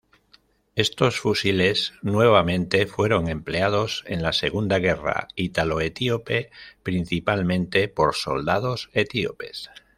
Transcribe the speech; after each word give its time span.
Estos 0.75 1.19
fusiles 1.19 1.93
nuevamente 2.01 2.87
fueron 2.87 3.27
empleados 3.29 4.03
en 4.07 4.23
la 4.23 4.33
Segunda 4.33 4.79
guerra 4.79 5.27
ítalo-etíope, 5.35 6.49
principalmente 6.81 7.87
por 7.87 8.15
soldados 8.15 8.89
etíopes. 8.93 9.69